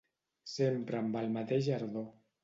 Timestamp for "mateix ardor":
1.35-2.09